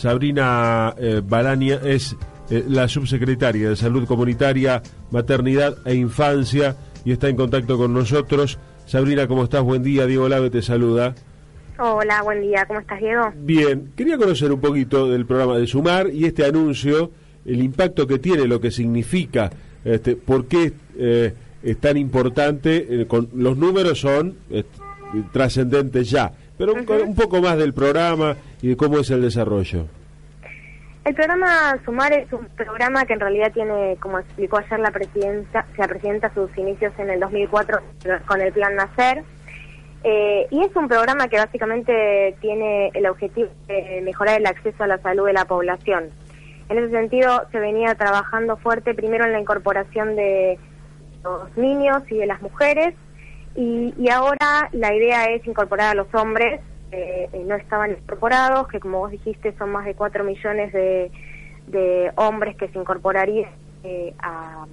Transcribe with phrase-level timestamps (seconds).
[0.00, 2.16] Sabrina eh, Balania es
[2.48, 4.80] eh, la subsecretaria de Salud Comunitaria,
[5.10, 8.58] Maternidad e Infancia y está en contacto con nosotros.
[8.86, 9.62] Sabrina, ¿cómo estás?
[9.62, 11.14] Buen día, Diego Lave te saluda.
[11.78, 13.30] Hola, buen día, ¿cómo estás, Diego?
[13.42, 17.10] Bien, quería conocer un poquito del programa de Sumar y este anuncio,
[17.44, 19.50] el impacto que tiene, lo que significa,
[19.84, 24.34] este, por qué eh, es tan importante, eh, con, los números son
[25.30, 29.86] trascendentes ya, pero un poco más del programa y de cómo es el desarrollo.
[31.06, 35.64] El programa Sumar es un programa que en realidad tiene, como explicó ayer la presidenta,
[35.78, 37.78] la presidenta sus inicios en el 2004
[38.26, 39.24] con el Plan Nacer,
[40.04, 44.86] eh, y es un programa que básicamente tiene el objetivo de mejorar el acceso a
[44.86, 46.10] la salud de la población.
[46.68, 50.58] En ese sentido, se venía trabajando fuerte primero en la incorporación de
[51.24, 52.94] los niños y de las mujeres,
[53.56, 56.60] y, y ahora la idea es incorporar a los hombres
[56.92, 61.10] eh, no estaban incorporados, que como vos dijiste son más de 4 millones de,
[62.16, 63.48] hombres que se incorporarían
[63.84, 64.66] eh, a,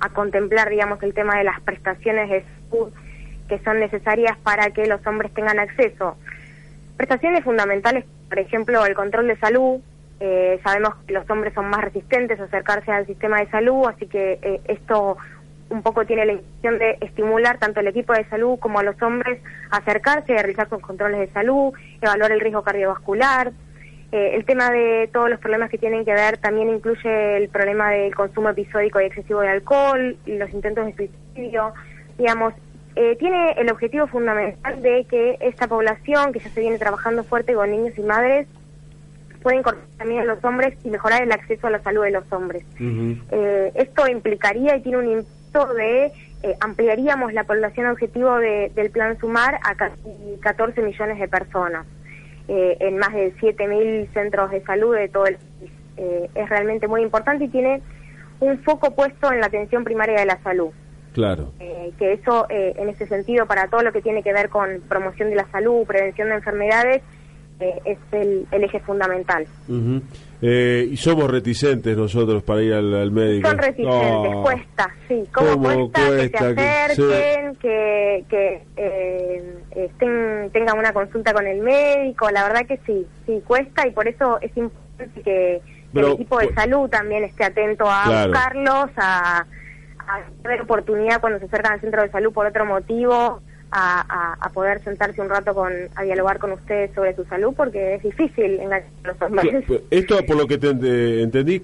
[0.00, 2.92] a, contemplar, digamos, el tema de las prestaciones de salud
[3.48, 6.16] que son necesarias para que los hombres tengan acceso.
[6.96, 9.80] Prestaciones fundamentales, por ejemplo, el control de salud.
[10.18, 14.06] Eh, sabemos que los hombres son más resistentes a acercarse al sistema de salud, así
[14.06, 15.16] que esto
[15.70, 19.00] un poco tiene la intención de estimular tanto al equipo de salud como a los
[19.02, 23.52] hombres a acercarse, a realizar sus controles de salud, evaluar el riesgo cardiovascular.
[24.12, 27.90] Eh, el tema de todos los problemas que tienen que ver también incluye el problema
[27.90, 31.72] del consumo episódico y excesivo de alcohol, los intentos de suicidio.
[32.16, 32.54] Digamos,
[32.94, 37.54] eh, tiene el objetivo fundamental de que esta población, que ya se viene trabajando fuerte
[37.54, 38.46] con niños y madres,
[39.42, 42.32] pueda incorporar también a los hombres y mejorar el acceso a la salud de los
[42.32, 42.64] hombres.
[42.80, 49.16] Eh, esto implicaría y tiene un impacto de eh, ampliaríamos la población objetivo del plan
[49.18, 49.94] Sumar a casi
[50.40, 51.86] 14 millones de personas
[52.48, 55.70] eh, en más de 7.000 centros de salud de todo el país.
[55.96, 57.80] Eh, es realmente muy importante y tiene
[58.40, 60.70] un foco puesto en la atención primaria de la salud.
[61.12, 61.52] Claro.
[61.60, 65.36] que eso, en ese sentido, para todo lo que tiene que ver con promoción de
[65.36, 67.02] la salud, prevención de enfermedades,
[67.60, 69.46] eh, es el, eje fundamental.
[70.42, 73.48] Eh, y somos reticentes nosotros para ir al, médico.
[73.48, 75.24] Son reticentes, cuesta, sí.
[75.32, 82.30] ¿Cómo, cuesta, que se acerquen, que, que, eh, estén, tengan una consulta con el médico?
[82.30, 85.60] La verdad que sí, sí, cuesta y por eso es importante que
[85.94, 89.46] el equipo de salud también esté atento a buscarlos, a,
[89.98, 93.40] a tener oportunidad cuando se acercan al centro de salud por otro motivo
[93.76, 98.02] a, poder sentarse un rato con, a dialogar con ustedes sobre su salud porque es
[98.02, 99.64] difícil engañar a los hombres.
[99.90, 101.60] Esto, por lo que te entendí,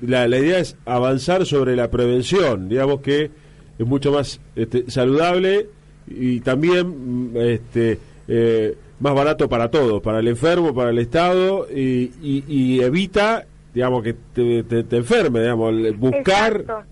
[0.00, 3.30] la, la, idea es avanzar sobre la prevención, digamos que
[3.78, 5.68] es mucho más este, saludable
[6.06, 12.80] y también este, eh, más barato para todos, para el enfermo, para el Estado y,
[12.80, 13.44] evita,
[13.74, 16.84] digamos, que te, te, enferme, digamos, buscar,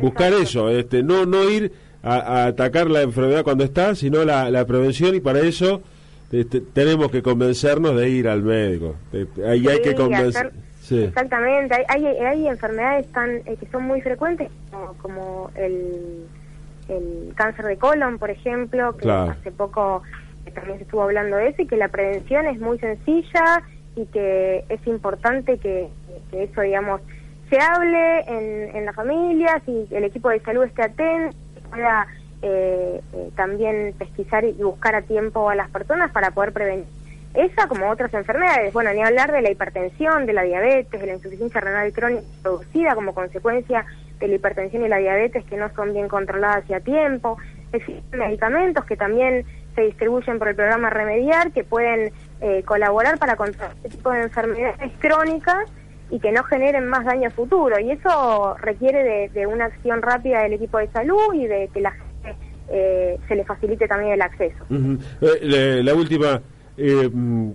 [0.00, 1.72] buscar eso, este, no, no ir
[2.04, 5.82] a, atacar la enfermedad cuando está, sino la, prevención y para eso
[6.30, 8.96] este, tenemos que convencernos de ir al médico.
[9.46, 10.52] Ahí hay que convencer.
[10.90, 14.50] Exactamente, hay, hay, enfermedades tan, eh, que son muy frecuentes
[15.00, 16.26] como, el,
[16.90, 20.02] el cáncer de colon, por ejemplo, que hace poco
[20.52, 23.62] también se estuvo hablando de eso y que la prevención es muy sencilla
[23.96, 25.88] y que es importante que,
[26.30, 27.00] que eso, digamos,
[27.48, 31.34] se hable en, en las familias y el equipo de salud esté atento
[31.74, 32.06] pueda
[32.42, 36.86] eh, eh, también pesquisar y buscar a tiempo a las personas para poder prevenir
[37.34, 38.72] esa como otras enfermedades.
[38.72, 42.94] Bueno, ni hablar de la hipertensión, de la diabetes, de la insuficiencia renal crónica producida
[42.94, 43.84] como consecuencia
[44.20, 47.38] de la hipertensión y la diabetes que no son bien controladas y a tiempo.
[47.72, 53.34] Existen medicamentos que también se distribuyen por el programa Remediar que pueden eh, colaborar para
[53.34, 55.68] controlar este tipo de enfermedades crónicas
[56.10, 57.78] y que no generen más daño futuro.
[57.80, 61.90] Y eso requiere de, una acción rápida del equipo de salud y de que la
[61.92, 62.36] gente
[62.68, 64.64] eh, se le facilite también el acceso.
[65.20, 66.40] Eh, la, última,
[66.76, 67.10] eh,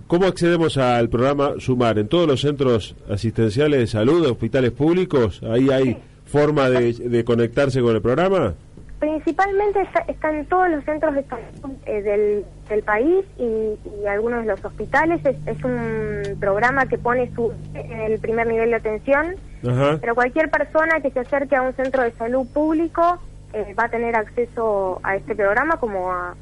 [0.06, 1.98] ¿cómo accedemos al programa Sumar?
[1.98, 5.42] ¿En todos los centros asistenciales de salud, hospitales públicos?
[5.42, 8.54] ¿Ahí hay forma de conectarse con el programa?
[9.00, 14.64] Principalmente está, en todos los centros de salud eh, del, país y, algunos de los
[14.64, 15.20] hospitales.
[15.24, 21.00] Es, un programa que pone su en el primer nivel de atención, pero cualquier persona
[21.00, 23.18] que se acerque a un centro de salud público
[23.54, 26.34] eh, va a tener acceso a este programa como a,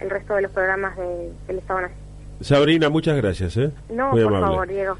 [0.00, 2.10] el resto de los programas del Estado Nacional.
[2.40, 3.56] Sabrina, muchas gracias.
[3.58, 3.70] ¿eh?
[3.90, 4.96] No, por favor, Diego.